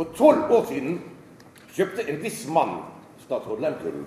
For 0.00 0.08
tolv 0.16 0.52
år 0.56 0.62
siden 0.64 0.94
kjøpte 1.76 2.06
en 2.08 2.22
viss 2.22 2.46
mann 2.48 2.70
statsråd 3.20 3.58
Lehmkuhl. 3.60 3.98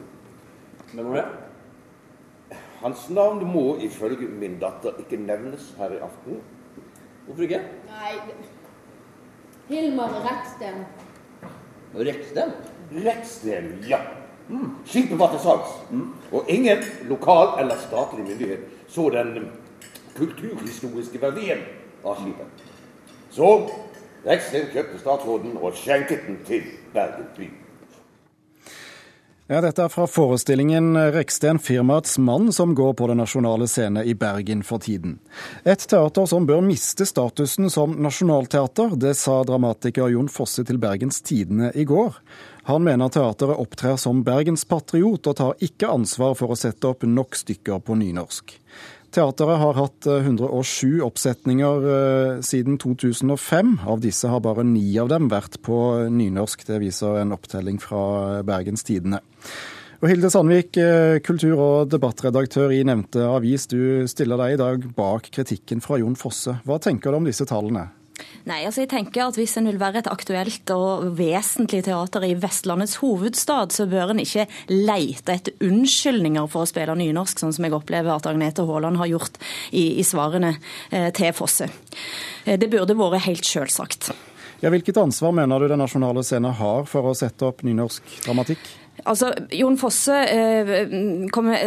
Hvem 0.89 1.11
var 1.11 1.19
det? 1.19 2.55
Hans 2.79 3.03
navn 3.13 3.43
må 3.45 3.75
ifølge 3.77 4.25
min 4.25 4.55
datter 4.63 4.97
ikke 5.03 5.19
nevnes 5.21 5.67
her 5.77 5.93
i 5.93 5.99
aften. 6.01 6.39
Hvorfor 7.27 7.45
ikke? 7.45 7.61
Nei 7.91 8.15
Hilmar 9.69 10.17
Rekstem. 10.25 10.81
Rekstem? 12.09 12.57
Rekstem, 13.05 13.69
ja. 13.85 14.01
Skipet 14.89 15.21
var 15.21 15.29
til 15.37 15.45
salgs. 15.45 15.77
Og 16.33 16.49
ingen 16.49 16.81
lokal 17.05 17.59
eller 17.61 17.77
statlig 17.85 18.25
myndighet 18.31 18.65
så 18.89 19.11
den 19.13 19.51
kulturhistoriske 20.17 21.21
verdien 21.21 21.67
av 22.01 22.17
skipet. 22.17 22.69
Så 23.29 23.55
Reksten 24.23 24.69
kjøpte 24.71 25.01
statsråden 25.01 25.57
og 25.59 25.75
skjenket 25.75 26.23
den 26.27 26.39
til 26.47 26.63
Bergen 26.93 27.27
by. 27.35 27.49
Ja, 29.51 29.59
dette 29.59 29.83
er 29.83 29.91
fra 29.91 30.05
forestillingen 30.07 30.95
'Reksten 30.95 31.59
firmaets 31.59 32.15
mann', 32.17 32.53
som 32.53 32.75
går 32.75 32.93
på 32.93 33.07
Den 33.07 33.17
nasjonale 33.17 33.67
scene 33.67 34.05
i 34.05 34.13
Bergen 34.13 34.63
for 34.63 34.79
tiden. 34.79 35.19
Et 35.65 35.79
teater 35.79 36.25
som 36.25 36.47
bør 36.47 36.61
miste 36.61 37.05
statusen 37.05 37.69
som 37.69 37.91
nasjonalteater, 37.91 38.95
det 38.95 39.17
sa 39.17 39.43
dramatiker 39.43 40.07
Jon 40.07 40.29
Fosse 40.29 40.63
til 40.63 40.77
Bergens 40.77 41.21
Tidende 41.21 41.71
i 41.75 41.83
går. 41.83 42.15
Han 42.63 42.83
mener 42.83 43.09
teateret 43.09 43.59
opptrer 43.59 43.97
som 43.97 44.23
bergenspatriot 44.23 45.27
og 45.27 45.35
tar 45.35 45.53
ikke 45.59 45.91
ansvar 45.91 46.33
for 46.33 46.47
å 46.47 46.55
sette 46.55 46.87
opp 46.87 47.03
nok 47.03 47.35
stykker 47.35 47.83
på 47.83 47.99
nynorsk. 47.99 48.55
Teateret 49.13 49.59
har 49.61 49.77
hatt 49.77 50.07
107 50.09 51.03
oppsetninger 51.05 51.83
eh, 51.93 52.39
siden 52.41 52.79
2005. 52.81 53.75
Av 53.85 54.01
disse 54.01 54.29
har 54.31 54.41
bare 54.41 54.65
ni 54.65 54.87
av 54.97 55.11
dem 55.11 55.29
vært 55.29 55.59
på 55.61 55.77
nynorsk. 56.09 56.65
Det 56.65 56.81
viser 56.81 57.21
en 57.21 57.35
opptelling 57.35 57.77
fra 57.81 58.41
Bergens 58.47 58.81
Tidende. 58.87 59.21
Og 60.03 60.09
Hilde 60.09 60.33
Sandvik, 60.33 60.75
eh, 60.81 61.19
kultur- 61.23 61.61
og 61.61 61.91
debattredaktør 61.93 62.73
i 62.73 62.81
nevnte 62.83 63.21
avis. 63.23 63.69
Du 63.71 64.07
stiller 64.09 64.41
deg 64.41 64.55
i 64.55 64.61
dag 64.63 64.89
bak 64.97 65.29
kritikken 65.29 65.79
fra 65.85 66.01
Jon 66.01 66.17
Fosse. 66.17 66.57
Hva 66.65 66.81
tenker 66.81 67.13
du 67.13 67.21
om 67.21 67.29
disse 67.29 67.45
tallene? 67.45 67.91
Nei, 68.45 68.59
altså 68.67 68.83
jeg 68.83 68.91
tenker 68.91 69.23
at 69.25 69.37
Hvis 69.39 69.55
en 69.57 69.67
vil 69.69 69.79
være 69.81 70.03
et 70.03 70.09
aktuelt 70.11 70.69
og 70.75 71.05
vesentlig 71.17 71.81
teater 71.87 72.25
i 72.27 72.35
Vestlandets 72.37 72.97
hovedstad, 73.01 73.73
så 73.73 73.87
bør 73.89 74.13
en 74.13 74.21
ikke 74.21 74.45
leite 74.69 75.37
etter 75.37 75.65
unnskyldninger 75.65 76.49
for 76.51 76.63
å 76.63 76.69
spille 76.69 76.95
nynorsk, 76.99 77.41
sånn 77.41 77.55
som 77.55 77.65
jeg 77.65 77.75
opplever 77.75 78.13
at 78.13 78.27
Agnete 78.29 78.65
Haaland 78.67 79.01
har 79.01 79.09
gjort 79.09 79.39
i, 79.71 79.97
i 79.97 80.05
svarene 80.05 80.53
eh, 80.91 81.09
til 81.15 81.33
Fosse. 81.35 81.69
Eh, 82.45 82.59
det 82.59 82.69
burde 82.69 82.97
vært 82.99 83.25
helt 83.25 83.47
selvsagt. 83.47 84.11
Ja, 84.63 84.71
hvilket 84.71 84.99
ansvar 85.01 85.33
mener 85.35 85.59
du 85.59 85.67
Den 85.67 85.81
nasjonale 85.83 86.23
scenen 86.23 86.53
har 86.55 86.85
for 86.87 87.09
å 87.09 87.17
sette 87.17 87.49
opp 87.49 87.65
nynorsk 87.67 88.21
dramatikk? 88.23 88.61
Altså, 89.01 89.31
Jon 89.51 89.75
Fosse 89.81 90.15
eh, 90.29 90.69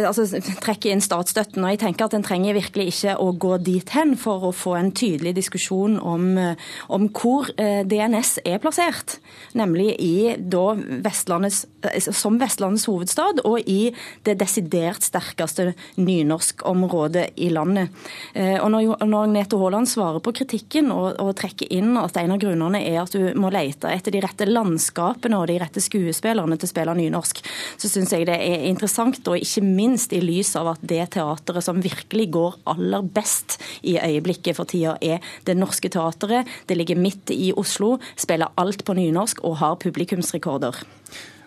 altså, 0.07 0.23
trekker 0.63 0.93
inn 0.93 1.03
statsstøtten, 1.03 1.61
og 1.61 1.73
jeg 1.73 1.81
tenker 1.81 2.07
at 2.07 2.15
en 2.15 2.23
trenger 2.25 2.55
virkelig 2.55 2.87
ikke 2.93 3.17
å 3.19 3.33
gå 3.35 3.57
dit 3.61 3.91
hen 3.93 4.15
for 4.17 4.47
å 4.47 4.53
få 4.55 4.77
en 4.79 4.93
tydelig 4.95 5.35
diskusjon 5.37 5.99
om, 5.99 6.29
eh, 6.39 6.69
om 6.93 7.09
hvor 7.11 7.51
eh, 7.59 7.83
DNS 7.85 8.37
er 8.47 8.61
plassert. 8.63 9.17
Nemlig 9.59 9.91
i, 10.01 10.15
da, 10.39 10.71
Vestlandets, 11.03 11.65
eh, 11.85 11.99
som 12.15 12.39
Vestlandets 12.41 12.87
hovedstad 12.89 13.43
og 13.43 13.59
i 13.69 13.91
det 14.25 14.37
desidert 14.39 15.05
sterkeste 15.05 15.73
nynorskområdet 15.99 17.27
i 17.43 17.51
landet. 17.53 17.93
Eh, 18.33 18.55
og 18.55 18.71
Når, 18.71 19.03
når 19.03 19.27
Agnete 19.27 19.59
Haaland 19.59 19.91
svarer 19.91 20.23
på 20.23 20.33
kritikken 20.41 20.89
og, 20.95 21.19
og 21.21 21.35
trekker 21.37 21.69
inn 21.75 21.93
at 21.99 22.17
en 22.17 22.33
av 22.33 22.41
grunnene 22.41 22.81
er 22.87 23.03
at 23.03 23.13
du 23.13 23.35
må 23.37 23.51
lete 23.53 23.91
etter 23.91 24.15
de 24.15 24.23
rette 24.23 24.47
landskapene 24.47 25.37
og 25.37 25.51
de 25.51 25.59
rette 25.61 25.83
skuespillerne 25.83 26.57
til 26.57 26.71
å 26.71 26.73
spille 26.73 26.97
nynorsk, 26.97 27.16
så 27.25 27.89
syns 27.89 28.13
jeg 28.13 28.27
det 28.27 28.35
er 28.37 28.65
interessant, 28.67 29.19
og 29.27 29.39
ikke 29.39 29.63
minst 29.65 30.13
i 30.13 30.21
lys 30.21 30.55
av 30.59 30.73
at 30.75 30.83
det 30.85 31.01
teateret 31.15 31.65
som 31.65 31.81
virkelig 31.81 32.27
går 32.35 32.59
aller 32.73 33.07
best 33.15 33.57
i 33.81 33.97
øyeblikket 33.97 34.57
for 34.57 34.69
tida, 34.69 34.97
er 35.01 35.23
Det 35.45 35.57
Norske 35.57 35.89
Teatret. 35.89 36.47
Det 36.67 36.77
ligger 36.77 36.99
midt 36.99 37.31
i 37.31 37.53
Oslo, 37.55 37.97
spiller 38.15 38.53
alt 38.57 38.85
på 38.85 38.93
nynorsk 38.97 39.43
og 39.43 39.57
har 39.61 39.79
publikumsrekorder. 39.81 40.83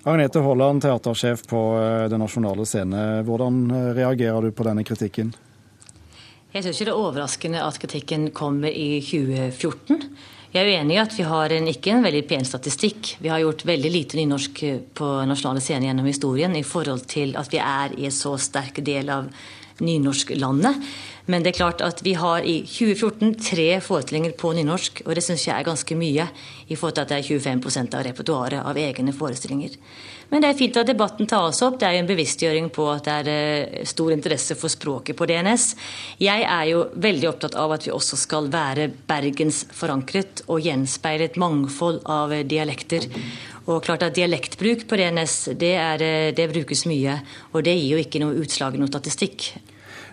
Agnete 0.09 0.41
Haaland, 0.41 0.81
teatersjef 0.81 1.45
på 1.49 1.61
eh, 1.77 2.09
Den 2.09 2.23
nasjonale 2.23 2.65
scene. 2.65 3.21
Hvordan 3.29 3.63
eh, 3.69 3.89
reagerer 3.99 4.47
du 4.49 4.53
på 4.57 4.65
denne 4.65 4.85
kritikken? 4.87 5.35
Jeg 6.51 6.65
syns 6.65 6.81
ikke 6.81 6.89
det 6.89 6.95
er 6.95 6.99
overraskende 6.99 7.63
at 7.63 7.77
kritikken 7.79 8.31
kommer 8.35 8.73
i 8.73 8.99
2014. 9.05 10.01
Jeg 10.51 10.67
er 10.67 10.81
uenig 10.81 10.97
i 10.97 10.99
at 10.99 11.13
vi 11.15 11.23
har 11.23 11.53
en, 11.55 11.69
ikke 11.71 11.93
en 11.95 12.03
veldig 12.03 12.25
pen 12.27 12.43
statistikk. 12.43 13.13
Vi 13.23 13.31
har 13.31 13.39
gjort 13.39 13.63
veldig 13.69 13.91
lite 13.95 14.19
nynorsk 14.19 14.57
på 14.99 15.11
nasjonale 15.31 15.63
scener 15.63 15.87
gjennom 15.87 16.09
historien 16.11 16.57
i 16.59 16.65
forhold 16.67 17.05
til 17.07 17.37
at 17.39 17.53
vi 17.53 17.61
er 17.63 17.95
i 17.95 18.09
en 18.09 18.17
så 18.17 18.33
sterk 18.35 18.81
del 18.83 19.13
av 19.15 19.29
nynorsklandet. 19.79 20.91
Men 21.27 21.45
det 21.45 21.53
er 21.53 21.59
klart 21.59 21.83
at 21.85 22.01
vi 22.05 22.15
har 22.19 22.47
i 22.47 22.61
2014 22.65 23.35
tre 23.51 23.67
forestillinger 23.85 24.33
på 24.41 24.55
nynorsk, 24.57 25.03
og 25.07 25.15
det 25.15 25.25
syns 25.27 25.47
jeg 25.47 25.57
er 25.57 25.67
ganske 25.67 25.99
mye 25.99 26.27
i 26.69 26.77
forhold 26.79 26.97
til 26.97 27.05
at 27.05 27.13
det 27.13 27.19
er 27.21 27.29
25% 27.29 27.99
av 27.99 28.07
repertoaret 28.07 28.65
av 28.65 28.81
egne 28.81 29.13
forestillinger. 29.17 29.77
Men 30.31 30.45
det 30.45 30.53
er 30.53 30.59
fint 30.59 30.77
at 30.79 30.87
debatten 30.87 31.27
tas 31.27 31.59
opp. 31.67 31.81
Det 31.81 31.89
er 31.89 31.97
jo 31.97 32.03
en 32.05 32.11
bevisstgjøring 32.11 32.69
på 32.75 32.87
at 32.93 33.09
det 33.09 33.15
er 33.19 33.31
eh, 33.33 33.87
stor 33.89 34.15
interesse 34.15 34.55
for 34.59 34.71
språket 34.71 35.19
på 35.19 35.27
DNS. 35.27 35.65
Jeg 36.23 36.45
er 36.47 36.69
jo 36.71 36.85
veldig 36.95 37.31
opptatt 37.33 37.59
av 37.59 37.75
at 37.75 37.89
vi 37.89 37.95
også 37.95 38.19
skal 38.21 38.47
være 38.53 38.87
bergensforankret 39.11 40.45
og 40.47 40.63
gjenspeile 40.63 41.27
et 41.27 41.41
mangfold 41.41 42.05
av 42.07 42.37
dialekter. 42.47 43.11
Og 43.67 43.83
klart 43.85 44.07
at 44.07 44.15
Dialektbruk 44.17 44.87
på 44.89 44.99
DNS 44.99 45.37
det, 45.59 45.75
er, 45.75 46.07
eh, 46.07 46.31
det 46.35 46.49
brukes 46.55 46.87
mye, 46.87 47.19
og 47.51 47.67
det 47.67 47.75
gir 47.75 47.97
jo 47.97 48.07
ikke 48.07 48.23
noe 48.23 48.39
utslag 48.39 48.79
i 48.79 48.83
noe 48.83 48.91
statistikk. 48.91 49.51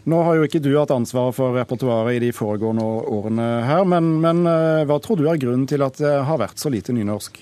Nå 0.07 0.21
har 0.23 0.37
jo 0.37 0.45
ikke 0.47 0.61
du 0.63 0.69
hatt 0.77 0.93
ansvaret 0.95 1.35
for 1.35 1.57
repertoaret 1.57 2.15
i 2.15 2.21
de 2.23 2.31
foregående 2.35 2.85
årene 3.11 3.47
her, 3.67 3.83
men, 3.91 4.13
men 4.23 4.45
eh, 4.47 4.85
hva 4.87 5.01
tror 5.03 5.19
du 5.19 5.27
er 5.27 5.39
grunnen 5.41 5.67
til 5.67 5.83
at 5.83 5.99
det 5.99 6.13
har 6.29 6.39
vært 6.39 6.61
så 6.61 6.71
lite 6.71 6.95
nynorsk? 6.95 7.41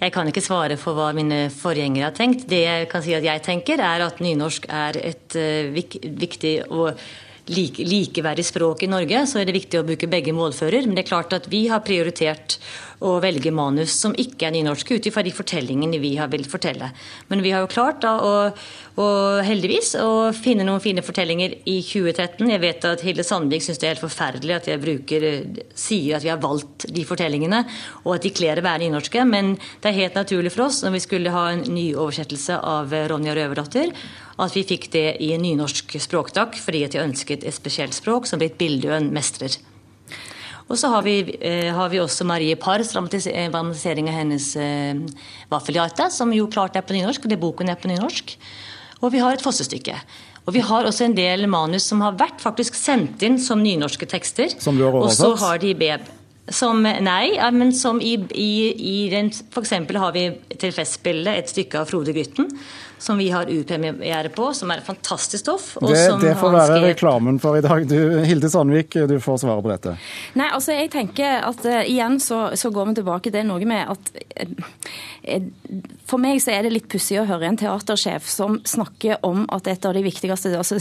Jeg 0.00 0.14
kan 0.14 0.30
ikke 0.30 0.40
svare 0.40 0.78
for 0.80 0.96
hva 0.96 1.10
mine 1.12 1.50
forgjengere 1.52 2.08
har 2.08 2.16
tenkt. 2.16 2.46
Det 2.48 2.62
jeg 2.64 2.88
kan 2.88 3.04
si 3.04 3.12
at 3.12 3.26
jeg 3.26 3.42
tenker, 3.44 3.82
er 3.84 4.06
at 4.06 4.22
nynorsk 4.24 4.64
er 4.72 4.96
et 4.96 5.36
uh, 5.36 5.68
viktig 5.76 6.54
og 6.72 6.96
like, 7.50 7.84
likeverdig 7.84 8.46
språk 8.46 8.84
i 8.86 8.90
Norge. 8.90 9.24
Så 9.26 9.40
er 9.40 9.48
det 9.48 9.56
viktig 9.58 9.80
å 9.80 9.86
bruke 9.86 10.10
begge 10.10 10.34
målfører. 10.36 10.86
Men 10.86 10.96
det 10.96 11.04
er 11.04 11.12
klart 11.12 11.34
at 11.36 11.50
vi 11.50 11.66
har 11.70 11.84
prioritert 11.86 12.58
å 13.00 13.14
velge 13.22 13.52
manus 13.54 13.94
som 13.96 14.12
ikke 14.18 14.48
er 14.48 14.54
nynorske, 14.54 14.98
ut 14.98 15.06
ifra 15.08 15.24
de 15.24 15.32
fortellingene 15.32 16.00
vi 16.02 16.12
har 16.18 16.28
villet 16.32 16.50
fortelle. 16.50 16.90
Men 17.30 17.42
vi 17.44 17.52
har 17.54 17.64
jo 17.64 17.70
klart 17.72 18.02
da 18.04 18.12
å, 18.20 18.32
å 19.00 19.06
heldigvis 19.46 19.94
å 20.00 20.10
finne 20.36 20.66
noen 20.68 20.82
fine 20.84 21.04
fortellinger 21.04 21.56
i 21.64 21.78
2013. 21.86 22.44
Jeg 22.52 22.62
vet 22.62 22.86
at 22.90 23.04
Hilde 23.06 23.24
Sandvik 23.24 23.64
syns 23.64 23.80
det 23.80 23.88
er 23.88 23.94
helt 23.94 24.04
forferdelig 24.04 24.56
at 24.58 24.68
jeg 24.68 24.84
bruker, 24.84 25.28
sier 25.72 26.18
at 26.18 26.26
vi 26.26 26.32
har 26.32 26.42
valgt 26.42 26.90
de 26.92 27.06
fortellingene, 27.08 27.64
og 28.04 28.18
at 28.18 28.28
de 28.28 28.34
kler 28.36 28.60
å 28.60 28.66
være 28.68 28.84
nynorske. 28.84 29.24
Men 29.28 29.54
det 29.80 29.92
er 29.92 30.00
helt 30.02 30.20
naturlig 30.20 30.52
for 30.52 30.68
oss 30.68 30.82
når 30.84 30.98
vi 30.98 31.04
skulle 31.06 31.34
ha 31.34 31.48
en 31.54 31.64
ny 31.72 31.90
oversettelse 31.94 32.60
av 32.60 32.92
Ronja 33.10 33.36
Røverdatter, 33.38 33.94
at 34.46 34.54
vi 34.56 34.66
fikk 34.66 34.88
det 34.94 35.06
i 35.24 35.32
en 35.34 35.42
nynorsk 35.44 35.96
språkdag, 36.00 36.56
fordi 36.60 36.84
at 36.86 36.96
jeg 36.96 37.06
ønsket 37.06 37.44
et 37.44 37.56
spesielt 37.56 37.96
språk 37.96 38.28
som 38.28 38.40
Britt 38.40 38.58
Bildøen 38.60 39.10
mestrer. 39.14 39.58
Og 40.70 40.78
så 40.78 40.88
har 40.92 41.02
vi, 41.02 41.18
eh, 41.40 41.74
har 41.74 41.88
vi 41.90 41.98
også 41.98 42.24
Marie 42.24 42.54
Pars 42.54 42.92
dramatisering 42.92 44.08
av 44.08 44.14
hennes 44.14 44.56
eh, 44.56 44.94
Vaffeljata, 45.50 46.10
som 46.10 46.30
jo 46.32 46.46
klart 46.46 46.76
er 46.76 46.86
på 46.86 46.94
nynorsk, 46.94 47.24
og 47.26 47.32
det 47.32 47.40
boken 47.42 47.68
er 47.68 47.80
på 47.80 47.90
nynorsk. 47.90 48.36
Og 49.02 49.10
vi 49.10 49.18
har 49.18 49.34
et 49.34 49.42
fossestykke. 49.42 49.96
Og 50.46 50.54
vi 50.54 50.62
har 50.64 50.86
også 50.86 51.08
en 51.08 51.16
del 51.16 51.46
manus 51.50 51.88
som 51.90 52.00
har 52.04 52.14
vært 52.18 52.40
faktisk 52.40 52.78
sendt 52.78 53.22
inn 53.26 53.38
som 53.42 53.60
nynorske 53.62 54.06
tekster. 54.06 54.54
Som 54.62 54.78
du 54.78 54.86
har 54.86 54.94
oversatt? 54.94 55.26
Og 55.26 55.38
så 55.38 55.46
har 55.46 55.58
de 55.58 55.74
beb 55.74 56.06
som, 56.50 56.82
nei, 56.82 57.24
men 57.54 57.72
som 57.76 58.00
i, 58.02 58.16
i, 58.34 58.52
i 58.92 58.98
den 59.12 59.30
F.eks. 59.30 59.74
har 60.02 60.14
vi 60.16 60.28
til 60.60 60.74
Festspillet 60.74 61.40
et 61.40 61.52
stykke 61.52 61.82
av 61.82 61.90
Frode 61.90 62.14
Grytten 62.16 62.50
som 63.00 63.18
vi 63.18 63.30
har 63.30 63.46
upremiere 63.48 64.28
på, 64.28 64.54
som 64.54 64.70
er 64.70 64.80
fantastisk 64.84 65.40
stoff. 65.40 65.76
Det, 65.80 65.96
det, 66.20 66.34
får 66.36 66.52
være 66.52 66.66
skrevet... 66.66 66.88
reklamen 66.90 67.38
for 67.40 67.56
i 67.56 67.62
dag. 67.64 67.86
Du, 67.88 68.20
Hilde 68.28 68.50
Sandvik, 68.52 68.92
du 69.08 69.16
får 69.20 69.38
svare 69.40 69.62
på 69.64 69.70
dette. 69.72 69.94
Nei, 70.36 70.50
altså 70.52 70.76
jeg 70.76 70.90
tenker 70.92 71.40
at 71.48 71.64
uh, 71.64 71.80
igjen 71.80 72.20
så, 72.20 72.50
så, 72.60 72.70
går 72.70 72.90
vi 72.90 72.98
tilbake 73.00 73.32
til 73.32 73.46
noe 73.48 73.68
med 73.68 73.88
at 73.94 74.12
uh, 74.44 75.48
For 76.10 76.20
meg 76.20 76.42
så 76.44 76.52
er 76.52 76.66
det 76.66 76.74
litt 76.74 76.90
pussig 76.92 77.16
å 77.20 77.24
høre 77.28 77.48
en 77.48 77.58
teatersjef 77.60 78.28
som 78.28 78.60
snakker 78.68 79.24
om 79.26 79.46
at 79.52 79.68
et 79.72 79.88
av 79.88 79.96
de 79.96 80.04
viktigste 80.04 80.52
altså, 80.58 80.76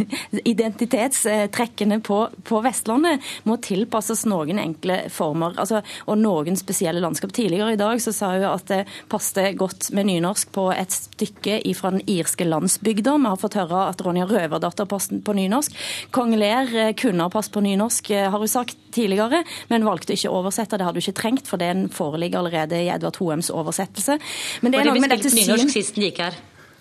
identitetstrekkene 0.54 2.00
på, 2.04 2.22
på, 2.44 2.62
Vestlandet 2.64 3.24
må 3.48 3.58
tilpasses 3.60 4.24
noen 4.28 4.62
enkle 4.62 4.99
former 5.12 5.56
altså, 5.60 5.80
og 6.06 6.18
noen 6.20 6.58
spesielle 6.58 7.02
landskap. 7.02 7.32
Tidligere 7.36 7.74
i 7.74 7.80
dag 7.80 8.02
så 8.02 8.12
sa 8.14 8.32
hun 8.34 8.46
at 8.50 8.66
det 8.70 8.80
passet 9.10 9.56
godt 9.58 9.90
med 9.96 10.10
nynorsk 10.10 10.52
på 10.54 10.68
et 10.74 10.94
stykke 10.94 11.60
fra 11.78 11.92
den 11.94 12.04
irske 12.10 12.46
landsbygda. 12.46 13.16
Vi 13.16 13.30
har 13.30 13.40
fått 13.40 13.58
høre 13.60 13.86
at 13.90 14.04
Ronja 14.04 14.26
Røverdatter 14.28 14.88
passet 14.90 15.22
på 15.24 15.36
nynorsk. 15.36 15.76
Kong 16.14 16.34
Ler 16.38 16.70
eh, 16.74 16.92
kunne 16.98 17.26
ha 17.26 17.32
passet 17.32 17.54
på 17.54 17.64
nynorsk, 17.64 18.12
har 18.30 18.38
hun 18.38 18.50
sagt 18.50 18.78
tidligere, 18.94 19.44
men 19.70 19.86
valgte 19.86 20.16
ikke 20.16 20.30
å 20.30 20.40
oversette. 20.42 20.78
Det 20.78 20.86
hadde 20.86 21.00
hun 21.00 21.06
ikke 21.06 21.20
trengt, 21.22 21.50
for 21.50 21.62
den 21.62 21.88
foreligger 21.94 22.42
allerede 22.42 22.80
i 22.80 22.90
Edvard 22.92 23.18
Hoems 23.22 23.50
oversettelse. 23.54 24.18
Men 24.60 24.74
det 24.74 24.82
er 24.82 24.90
noe 24.90 25.02
med 25.02 25.14
dette 25.14 25.32
syn... 25.32 25.68
sist 25.70 25.96
den 25.96 26.08
gikk 26.08 26.24
her. 26.26 26.38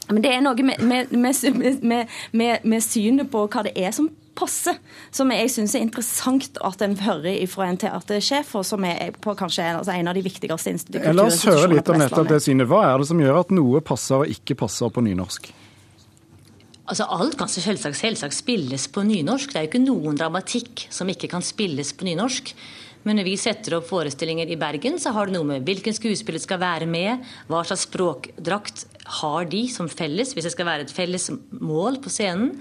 Men 0.09 0.23
det 0.25 0.31
er 0.33 0.41
noe 0.41 0.65
med, 0.65 1.11
med, 1.13 2.07
med, 2.33 2.65
med 2.65 2.81
synet 2.81 3.29
på 3.29 3.45
hva 3.45 3.65
det 3.67 3.75
er 3.77 3.93
som 3.95 4.09
passe, 4.37 4.73
som 5.11 5.31
jeg 5.33 5.51
syns 5.53 5.75
er 5.77 5.85
interessant 5.85 6.59
at 6.65 6.83
en 6.85 6.97
hører 6.99 7.39
fra 7.51 7.69
en 7.69 7.79
teatersjef, 7.79 8.51
og 8.59 8.65
som 8.67 8.85
er 8.87 9.15
på 9.15 9.35
kanskje 9.39 9.67
altså 9.77 9.95
en 9.95 10.11
av 10.11 10.17
de 10.17 10.25
viktigste 10.25 10.75
institusjonene 10.75 11.17
La 11.17 11.27
oss 11.29 11.45
høre 11.47 11.71
litt 11.75 11.89
om 11.91 11.99
nettopp 12.01 12.29
det 12.31 12.41
synet. 12.45 12.69
Hva 12.69 12.83
er 12.89 13.01
det 13.01 13.09
som 13.11 13.23
gjør 13.23 13.41
at 13.43 13.55
noe 13.55 13.81
passer 13.85 14.23
og 14.23 14.35
ikke 14.35 14.57
passer 14.59 14.93
på 14.93 15.05
nynorsk? 15.05 15.51
Altså 16.89 17.05
Alt 17.13 17.37
kan 17.37 17.49
selvsagt, 17.51 17.99
selvsagt 17.99 18.33
spilles 18.33 18.87
på 18.89 19.03
nynorsk. 19.05 19.51
Det 19.53 19.59
er 19.59 19.67
jo 19.67 19.71
ikke 19.73 19.83
noen 19.83 20.17
dramatikk 20.17 20.87
som 20.93 21.09
ikke 21.11 21.29
kan 21.29 21.45
spilles 21.45 21.93
på 21.93 22.07
nynorsk. 22.07 22.55
Men 23.05 23.19
når 23.19 23.29
vi 23.29 23.35
setter 23.39 23.77
opp 23.77 23.87
forestillinger 23.87 24.49
i 24.51 24.57
Bergen, 24.59 24.97
så 24.99 25.13
har 25.15 25.29
det 25.29 25.37
noe 25.37 25.47
med 25.47 25.67
hvilken 25.67 25.95
skuespiller 25.95 26.41
skal 26.41 26.59
være 26.59 26.87
med, 26.89 27.23
hva 27.47 27.61
slags 27.67 27.85
språkdrakt 27.87 28.83
har 29.09 29.49
de 29.49 29.63
som 29.71 29.89
felles, 29.89 30.35
hvis 30.35 30.45
det 30.45 30.53
skal 30.53 30.67
være 30.69 30.85
et 30.85 30.93
felles 30.93 31.29
mål 31.49 31.99
på 32.03 32.11
scenen. 32.13 32.53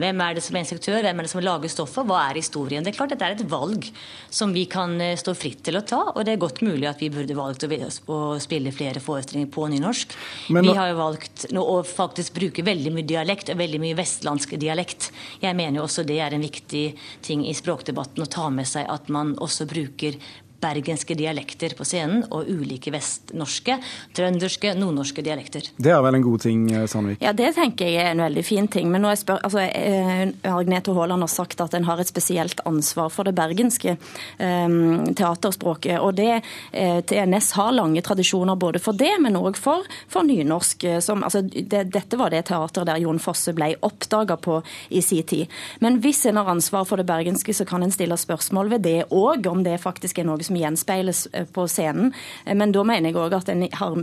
Hvem 0.00 0.22
er 0.24 0.34
det 0.34 0.42
som 0.42 0.56
er 0.56 0.64
instruktør, 0.64 1.02
hvem 1.04 1.20
er 1.20 1.26
det 1.26 1.30
som 1.30 1.42
lager 1.44 1.70
stoffet, 1.70 2.06
hva 2.08 2.22
er 2.24 2.38
historien? 2.40 2.82
Det 2.82 2.92
er 2.92 2.96
klart 2.96 3.12
Dette 3.12 3.26
er 3.28 3.36
et 3.36 3.44
valg 3.50 3.86
som 4.32 4.54
vi 4.54 4.64
kan 4.70 4.94
eh, 5.04 5.18
stå 5.20 5.34
fritt 5.36 5.60
til 5.66 5.76
å 5.78 5.84
ta, 5.86 6.00
og 6.14 6.24
det 6.24 6.34
er 6.34 6.40
godt 6.42 6.62
mulig 6.64 6.88
at 6.88 7.02
vi 7.02 7.10
burde 7.12 7.36
valgt 7.36 7.66
å 7.68 8.20
spille 8.42 8.72
flere 8.74 9.02
forestillinger 9.04 9.50
på 9.52 9.66
nynorsk. 9.74 10.16
Men, 10.56 10.70
Vi 10.70 10.76
har 10.78 10.92
jo 10.94 11.00
valgt 11.02 11.44
å 11.52 11.78
faktisk 11.86 12.38
bruke 12.38 12.64
veldig 12.66 12.94
mye 12.96 13.08
dialekt, 13.08 13.52
og 13.52 13.60
veldig 13.60 13.82
mye 13.84 13.98
vestlandsk 14.00 14.56
dialekt. 14.62 15.10
Jeg 15.44 15.58
mener 15.58 15.82
jo 15.82 15.86
også 15.86 16.06
det 16.08 16.18
er 16.24 16.34
en 16.34 16.46
viktig 16.46 16.86
ting 17.22 17.44
i 17.46 17.54
språkdebatten 17.56 18.24
å 18.24 18.30
ta 18.32 18.48
med 18.54 18.68
seg 18.68 18.88
at 18.90 19.12
man 19.12 19.36
også 19.44 19.68
bruker 19.70 20.16
bergenske 20.62 21.16
dialekter 21.18 21.74
på 21.78 21.86
scenen, 21.86 22.24
og 22.32 22.48
ulike 22.50 22.92
vestnorske, 22.94 23.78
trønderske, 24.16 24.74
nordnorske 24.78 25.24
dialekter. 25.24 25.68
Det 25.76 25.92
er 25.92 26.02
vel 26.04 26.18
en 26.18 26.26
god 26.26 26.44
ting, 26.44 26.64
eh, 26.72 26.86
Sandvik? 26.90 27.22
Ja, 27.22 27.32
det 27.36 27.54
tenker 27.56 27.88
jeg 27.88 28.06
er 28.06 28.12
en 28.12 28.24
veldig 28.24 28.44
fin 28.46 28.68
ting. 28.68 28.90
Men 28.90 29.02
nå 29.02 29.12
jeg 29.12 29.22
spør, 29.24 29.42
altså, 29.42 29.60
eh, 29.66 30.32
Agnete 30.48 30.94
Haaland 30.94 31.26
har 31.26 31.32
sagt 31.32 31.60
at 31.60 31.74
en 31.74 31.84
har 31.84 32.00
et 32.00 32.10
spesielt 32.10 32.60
ansvar 32.66 33.10
for 33.10 33.24
det 33.24 33.34
bergenske 33.34 33.96
um, 34.38 35.14
teaterspråket. 35.14 35.98
Og 36.00 36.14
det, 36.16 36.42
TNS 36.72 37.52
har 37.58 37.72
lange 37.72 38.02
tradisjoner 38.02 38.56
både 38.56 38.80
for 38.82 38.92
det, 38.92 39.12
men 39.20 39.36
òg 39.36 39.56
for, 39.60 39.86
for, 40.08 40.26
nynorsk. 40.26 40.86
Som, 41.04 41.24
altså, 41.26 41.42
det, 41.42 41.84
dette 41.92 42.18
var 42.18 42.30
det 42.30 42.46
teateret 42.50 42.88
der 42.88 43.02
Jon 43.02 43.20
Fosse 43.22 43.54
ble 43.56 43.72
oppdaga 43.82 44.36
på 44.36 44.60
i 44.90 45.02
sin 45.02 45.22
tid. 45.22 45.50
Men 45.80 46.00
hvis 46.02 46.24
en 46.26 46.38
har 46.40 46.48
ansvar 46.50 46.86
for 46.88 47.00
det 47.00 47.06
bergenske, 47.08 47.54
så 47.54 47.66
kan 47.68 47.82
en 47.82 47.92
stille 47.94 48.16
spørsmål 48.18 48.72
ved 48.72 48.86
det 48.86 48.98
òg, 49.10 49.46
om 49.50 49.62
det 49.64 49.78
faktisk 49.82 50.18
er 50.18 50.28
noe 50.28 50.42
som 50.44 50.51
som 50.52 50.60
gjenspeiles 50.60 51.26
eh, 51.32 51.46
på 51.46 51.66
scenen. 51.68 52.12
Eh, 52.44 52.54
men 52.54 52.72
da 52.72 52.84
mener 52.84 53.10
jeg 53.10 53.20
òg 53.20 53.36
at 53.36 53.48
en 53.52 53.64
har 53.72 53.96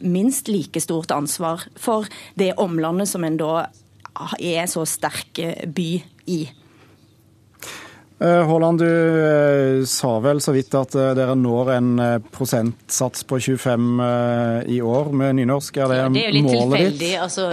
minst 0.00 0.48
like 0.48 0.80
stort 0.80 1.10
ansvar 1.10 1.66
for 1.76 2.06
det 2.34 2.54
omlandet 2.56 3.10
som 3.10 3.24
en 3.24 3.38
da 3.40 3.66
er 4.38 4.66
så 4.70 4.86
sterk 4.86 5.38
eh, 5.42 5.66
by 5.66 5.90
i. 6.26 6.46
Haaland, 8.18 8.80
du 8.80 9.84
sa 9.84 10.14
vel 10.24 10.40
så 10.40 10.54
vidt 10.56 10.72
at 10.78 10.94
dere 11.18 11.34
når 11.36 11.70
en 11.74 11.90
prosentsats 12.32 13.26
på 13.28 13.36
25 13.44 14.00
i 14.72 14.78
år 14.80 15.10
med 15.12 15.36
nynorsk. 15.36 15.76
Er 15.84 15.92
det, 15.92 15.98
ja, 16.00 16.06
det 16.08 16.22
er 16.22 16.30
jo 16.30 16.36
litt 16.38 16.46
målet 16.46 16.78
tilfeldig. 16.78 17.00
ditt? 17.02 17.18
Altså, 17.20 17.48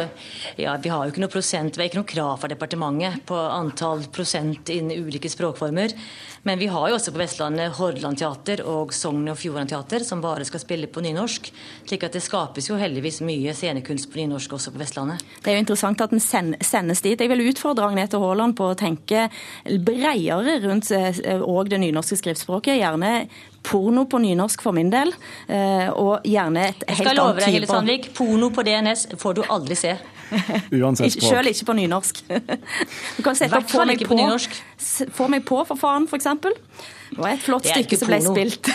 ja, 0.56 0.78
vi 0.80 0.94
har 0.94 1.04
jo 1.04 1.12
ikke 1.12 1.26
noe 1.26 1.34
prosent, 1.34 1.76
vi 1.76 1.84
har 1.84 1.92
ikke 1.92 2.00
noe 2.00 2.12
krav 2.14 2.38
fra 2.40 2.52
departementet 2.54 3.26
på 3.28 3.36
antall 3.36 4.06
prosent 4.16 4.72
innen 4.72 5.04
ulike 5.04 5.32
språkformer. 5.32 5.98
Men 6.44 6.60
vi 6.60 6.68
har 6.68 6.90
jo 6.90 6.96
også 6.98 7.14
på 7.16 7.22
Vestlandet 7.22 7.78
Hordaland 7.78 8.20
teater 8.20 8.66
og 8.68 8.92
Sogn 8.96 9.30
og 9.32 9.38
Fjordane 9.40 9.70
teater 9.72 10.04
som 10.04 10.20
bare 10.24 10.44
skal 10.48 10.60
spille 10.60 10.90
på 10.92 11.00
nynorsk. 11.04 11.48
slik 11.88 12.04
at 12.04 12.18
det 12.18 12.24
skapes 12.24 12.68
jo 12.68 12.76
heldigvis 12.76 13.22
mye 13.24 13.54
scenekunst 13.56 14.10
på 14.12 14.20
nynorsk 14.20 14.58
også 14.58 14.74
på 14.76 14.82
Vestlandet. 14.82 15.24
Det 15.40 15.52
er 15.52 15.56
jo 15.56 15.64
interessant 15.64 16.04
at 16.04 16.12
den 16.12 16.20
sendes 16.20 17.02
dit. 17.02 17.20
Jeg 17.20 17.32
vil 17.32 17.48
utfordre 17.48 17.88
Agnete 17.88 18.20
Haaland 18.20 18.58
på 18.60 18.74
å 18.74 18.76
tenke 18.76 19.30
bredere 19.64 20.53
rundt 20.62 20.92
òg 20.94 21.66
eh, 21.66 21.70
det 21.72 21.80
nynorske 21.82 22.18
skriftspråket. 22.20 22.78
Gjerne 22.80 23.28
porno 23.64 24.06
på 24.10 24.20
nynorsk 24.20 24.62
for 24.62 24.76
min 24.76 24.92
del, 24.94 25.14
eh, 25.48 25.90
og 25.90 26.26
gjerne 26.28 26.68
et 26.70 26.84
helt 26.90 26.90
annet 26.90 26.90
type 26.90 26.98
Jeg 26.98 27.06
skal 27.06 27.20
love 27.22 27.40
deg, 27.40 27.54
Hille 27.56 27.70
Sandvik, 27.70 28.10
porno 28.18 28.52
på 28.54 28.66
DNS 28.68 29.08
får 29.22 29.40
du 29.40 29.44
aldri 29.48 29.80
se. 29.80 29.96
Uansett 30.74 31.14
språk. 31.14 31.30
Selv 31.30 31.52
ikke 31.52 31.68
på 31.70 31.78
nynorsk. 31.78 32.24
Du 33.18 33.22
kan 33.26 33.38
sette 33.38 33.58
opp 33.60 33.70
på 33.70 33.86
meg 33.86 34.02
på', 34.02 34.18
få 35.14 35.30
meg 35.32 35.46
på 35.48 35.64
for 35.68 35.80
faen, 35.80 36.08
f.eks. 36.10 36.28
Det 37.14 37.22
var 37.22 37.36
et 37.36 37.44
flott 37.46 37.68
stykke 37.68 37.98
som 38.00 38.10
ble 38.10 38.18
spilt. 38.24 38.70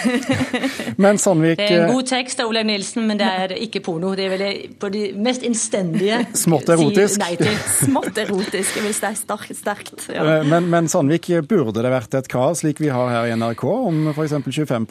men 1.02 1.18
Sandvik 1.18 1.58
Det 1.58 1.66
er 1.66 1.84
en 1.84 1.92
god 1.92 2.06
tekst 2.06 2.38
av 2.42 2.50
Olaug 2.52 2.68
Nilsen, 2.68 3.06
men 3.08 3.18
det 3.18 3.26
er 3.26 3.54
ikke 3.58 3.82
porno. 3.82 4.12
Det 4.18 4.26
er 4.28 4.34
vel 4.34 4.44
på 4.78 4.90
de 4.94 5.02
mest 5.18 5.42
innstendige 5.46 6.20
Smått 6.44 6.70
erotisk. 6.70 7.18
nei 7.22 7.32
til. 7.40 7.56
Smått 7.88 8.20
erotisk, 8.22 8.76
jeg 8.78 8.86
vil 8.86 8.94
si 8.94 9.10
sterkt. 9.18 9.56
sterkt 9.58 10.06
ja. 10.14 10.22
Eh, 10.22 10.46
men, 10.46 10.68
men, 10.70 10.90
Sandvik, 10.90 11.30
burde 11.50 11.82
det 11.82 11.92
vært 11.92 12.14
et 12.20 12.30
krav, 12.30 12.54
slik 12.60 12.82
vi 12.82 12.92
har 12.94 13.10
her 13.10 13.26
i 13.30 13.34
NRK, 13.38 13.64
om 13.90 14.12
f.eks. 14.12 14.36
25 14.46 14.86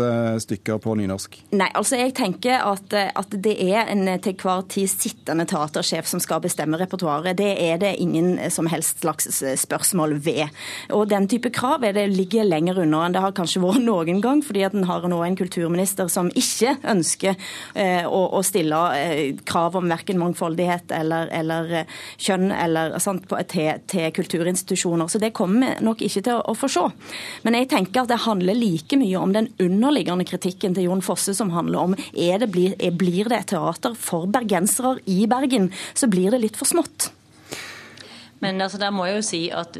eh, 0.00 0.38
stykker 0.46 0.80
på 0.82 0.96
nynorsk? 0.96 1.36
Nei, 1.56 1.68
altså 1.76 2.00
jeg 2.00 2.16
tenker 2.16 2.64
at, 2.64 2.96
eh, 2.96 3.12
at 3.12 3.36
det 3.44 3.58
er 3.66 3.92
en 3.92 4.08
til 4.24 4.38
hver 4.40 4.64
tid 4.72 4.88
sittende 4.88 5.44
teatersjef 5.48 6.08
som 6.08 6.22
skal 6.22 6.40
bestemme 6.44 6.80
repertoaret. 6.80 7.36
Det 7.36 7.52
er 7.68 7.76
det 7.82 7.96
ingen 8.00 8.38
som 8.52 8.70
helst 8.72 9.04
slags 9.04 9.28
spørsmål 9.60 10.16
ved. 10.24 10.48
Og 10.96 11.06
den 11.10 11.28
type 11.30 11.50
krav 11.54 11.84
det 11.86 12.06
ligger 12.12 12.46
lenger 12.46 12.80
unna 12.82 13.04
enn 13.06 13.14
det 13.14 13.22
har 13.22 13.34
kanskje 13.36 13.62
vært 13.62 13.84
noen 13.84 14.20
gang, 14.24 14.42
fordi 14.44 14.64
at 14.66 14.74
en 14.76 14.86
har 14.88 15.06
nå 15.08 15.18
en 15.24 15.38
kulturminister 15.38 16.10
som 16.12 16.30
ikke 16.34 16.76
ønsker 16.86 17.34
eh, 17.74 18.06
å, 18.06 18.22
å, 18.38 18.42
stille 18.46 18.80
eh, 18.98 19.40
krav 19.46 19.76
om 19.78 19.88
verken 19.90 20.20
mangfoldighet 20.20 20.94
eller, 20.96 21.30
eller 21.34 21.72
eh, 21.82 21.94
kjønn 22.22 22.50
eller, 22.54 22.96
sant, 23.02 23.26
til, 23.50 23.82
til, 23.90 24.08
kulturinstitusjoner. 24.16 25.10
Så 25.10 25.20
det 25.22 25.34
kommer 25.36 25.76
vi 25.76 25.86
nok 25.86 26.04
ikke 26.06 26.24
til 26.26 26.36
å, 26.36 26.44
å 26.52 26.56
få 26.58 26.70
se. 26.72 26.86
Men 27.46 27.58
jeg 27.58 27.70
tenker 27.72 28.04
at 28.04 28.12
det 28.12 28.22
handler 28.26 28.58
like 28.58 28.98
mye 29.00 29.20
om 29.20 29.34
den 29.36 29.50
underliggende 29.62 30.26
kritikken 30.28 30.76
til 30.76 30.90
Jon 30.90 31.04
Fosse, 31.04 31.34
som 31.36 31.52
handler 31.54 31.90
om 31.90 31.98
er 32.12 32.42
det, 32.42 32.50
blir, 32.54 32.74
er, 32.78 32.94
blir 32.96 33.30
det 33.30 33.42
et 33.42 33.52
teater 33.54 33.96
for 33.98 34.28
bergensere 34.30 34.96
i 35.10 35.24
Bergen, 35.30 35.70
så 35.94 36.08
blir 36.10 36.34
det 36.34 36.42
litt 36.42 36.58
for 36.58 36.68
smått. 36.68 37.10
Men 38.44 38.60
altså, 38.60 38.78
der 38.78 38.92
må 38.92 39.06
jeg 39.08 39.18
jo 39.18 39.24
si 39.24 39.42
at 39.54 39.78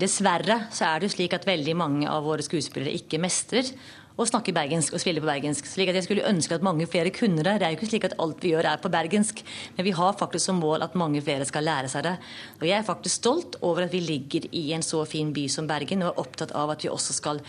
dessverre 0.00 0.64
så 0.74 0.88
er 0.88 1.00
det 1.00 1.10
jo 1.10 1.16
slik 1.16 1.36
at 1.36 1.46
veldig 1.48 1.76
mange 1.78 2.08
av 2.10 2.24
våre 2.26 2.44
skuespillere 2.44 2.94
ikke 2.94 3.20
mestrer 3.22 3.68
å 4.14 4.22
snakke 4.28 4.52
bergensk 4.54 4.94
og 4.94 5.00
spille 5.02 5.18
på 5.18 5.26
bergensk. 5.26 5.66
slik 5.66 5.88
at 5.90 5.96
Jeg 5.98 6.04
skulle 6.06 6.28
ønske 6.28 6.54
at 6.54 6.62
mange 6.62 6.86
flere 6.86 7.10
kunne 7.10 7.42
det. 7.42 7.58
Det 7.58 7.66
er 7.66 7.72
jo 7.74 7.78
ikke 7.80 7.90
slik 7.90 8.04
at 8.06 8.14
alt 8.22 8.38
vi 8.44 8.52
gjør 8.52 8.68
er 8.70 8.78
på 8.78 8.90
bergensk, 8.92 9.42
men 9.76 9.84
vi 9.84 9.90
har 9.90 10.12
faktisk 10.14 10.46
som 10.46 10.60
mål 10.62 10.82
at 10.86 10.94
mange 10.94 11.20
flere 11.20 11.44
skal 11.44 11.66
lære 11.66 11.90
seg 11.90 12.04
det. 12.06 12.16
Og 12.60 12.66
Jeg 12.68 12.78
er 12.78 12.86
faktisk 12.86 13.14
stolt 13.16 13.56
over 13.62 13.82
at 13.82 13.92
vi 13.92 14.00
ligger 14.00 14.46
i 14.52 14.72
en 14.72 14.82
så 14.86 15.04
fin 15.04 15.32
by 15.34 15.48
som 15.48 15.66
Bergen, 15.66 16.02
og 16.02 16.14
er 16.14 16.20
opptatt 16.22 16.52
av 16.54 16.70
at 16.70 16.84
vi 16.84 16.88
også 16.88 17.12
skal 17.12 17.40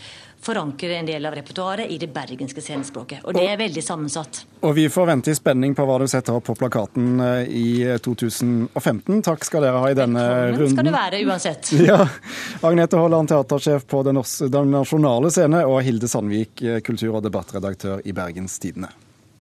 forankre 0.42 0.96
en 0.98 1.06
del 1.06 1.24
av 1.26 1.34
repertoaret 1.34 1.90
i 1.90 1.98
det 1.98 2.10
bergenske 2.12 2.60
scenespråket. 2.60 3.22
Og 3.24 3.34
det 3.34 3.46
er 3.48 3.56
veldig 3.56 3.82
sammensatt. 3.82 4.44
Og 4.66 4.74
vi 4.76 4.88
får 4.92 5.06
vente 5.06 5.30
i 5.30 5.38
spenning 5.38 5.74
på 5.74 5.86
hva 5.86 6.00
du 6.02 6.06
setter 6.10 6.34
opp 6.34 6.44
på 6.50 6.54
plakaten 6.58 7.20
eh, 7.20 7.46
i 7.46 7.68
2015. 8.02 9.22
Takk 9.26 9.46
skal 9.46 9.62
dere 9.66 9.80
ha 9.82 9.90
i 9.90 9.96
denne 9.98 10.22
Velkommen 10.22 10.58
runden. 10.58 10.74
skal 10.76 10.90
du 10.90 10.94
være 10.98 11.22
uansett. 11.26 11.72
Ja. 11.86 12.02
Agnete 12.60 13.00
Haaland, 13.00 13.28
teatersjef 13.30 13.86
på 13.86 14.02
Den 14.06 14.20
nasjonale 14.72 15.30
scene, 15.30 15.64
og 15.66 15.82
Hilde 15.86 16.08
Sandvik, 16.10 16.62
kultur- 16.86 17.18
og 17.18 17.26
debattredaktør 17.26 18.04
i 18.04 18.14
Bergens 18.16 18.58
Tidende. 18.62 18.92